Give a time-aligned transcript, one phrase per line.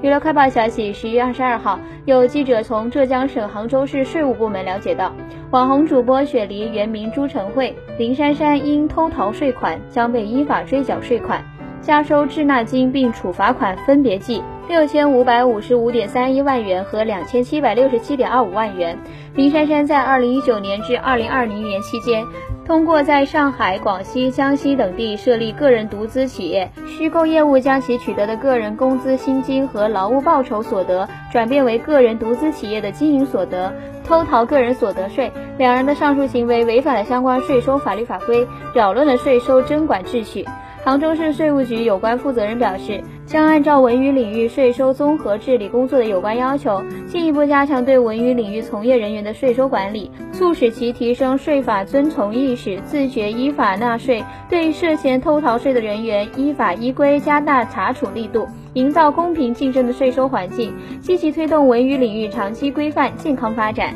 [0.00, 5.12] 娱乐快报消息，十一月二十二号，有记者从浙江省杭州市税务部门了解到，
[5.50, 11.42] 网红主播雪梨原名朱晨慧、林珊珊因偷逃税款将被依法追缴税款、
[11.80, 18.96] 加收滞纳金，并处罚款分别计六千五百五十五点三一万元和两千七百六十七点二五万元。
[19.34, 22.24] 林珊珊在二零一九年至二零二零年期间。
[22.64, 33.72] 通过在上海、广西、江西等地设立个人独资企业，虚构业务将其取得的个人工资薪金和劳务报酬所得转变为个人独资企业的经营所得，
[34.04, 35.30] 偷逃个人所得税。
[35.58, 40.44] 两人的上述行为违反了相关税收法律法规，扰乱了税收征管秩序。
[40.84, 63.92] 杭州市税务局有关负责人表示，将按照文娱领域税收综合治理工作的有关要求，进一步加强对文娱领域从业人员的税收管理，促使其提升税法遵从意识，自觉依法纳税；对涉嫌偷逃税的人员，依法依规加大查处力度，营造公平竞争的税收环境，积极推动文娱领域长期规范健康发展。